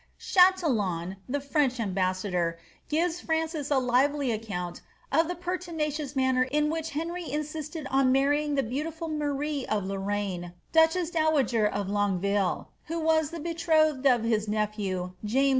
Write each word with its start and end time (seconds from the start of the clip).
*' 0.09 0.17
Chatillon, 0.17 1.17
the 1.29 1.39
French 1.39 1.79
ambassador, 1.79 2.57
gives 2.89 3.19
Francis 3.21 3.69
a 3.69 3.77
lively 3.77 4.31
account 4.31 4.81
of 5.11 5.27
the 5.27 5.35
pertinacious 5.35 6.15
manner 6.15 6.41
in 6.41 6.71
which 6.71 6.89
Henry 6.89 7.29
insisted 7.31 7.85
on 7.91 8.11
marrying 8.11 8.55
the 8.55 8.63
beauti 8.63 8.91
ful 8.91 9.09
Marie 9.09 9.63
of 9.67 9.85
Lorraine, 9.85 10.53
duchess 10.71 11.11
dowager 11.11 11.67
of 11.67 11.87
Longueville, 11.87 12.71
who 12.85 12.99
was 12.99 13.29
the 13.29 13.39
betrothed 13.39 14.07
of 14.07 14.23
his 14.23 14.47
nephew, 14.47 15.11
James 15.23 15.33
V. 15.43 15.49